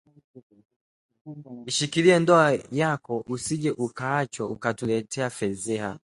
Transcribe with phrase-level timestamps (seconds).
[1.65, 5.99] Ishikilie ndoa yako usije ukaachwa ukatuletea fedheha